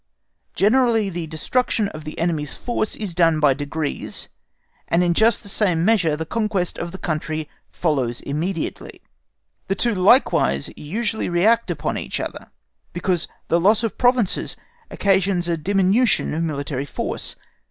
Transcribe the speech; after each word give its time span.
Generally 0.55 1.09
the 1.11 1.27
destruction 1.27 1.87
of 1.89 2.05
the 2.05 2.17
enemy's 2.17 2.55
force 2.57 2.95
is 2.95 3.13
done 3.13 3.39
by 3.39 3.53
degrees, 3.53 4.29
and 4.87 5.03
in 5.03 5.13
just 5.13 5.43
the 5.43 5.47
same 5.47 5.85
measure 5.85 6.15
the 6.15 6.25
conquest 6.25 6.79
of 6.79 6.91
the 6.91 6.97
country 6.97 7.47
follows 7.71 8.19
immediately. 8.21 9.03
The 9.67 9.75
two 9.75 9.93
likewise 9.93 10.71
usually 10.75 11.29
react 11.29 11.69
upon 11.69 11.99
each 11.99 12.19
other, 12.19 12.49
because 12.93 13.27
the 13.47 13.59
loss 13.59 13.83
of 13.83 13.99
provinces 13.99 14.57
occasions 14.89 15.47
a 15.47 15.55
diminution 15.55 16.33
of 16.33 16.41
military 16.41 16.85
force. 16.85 17.35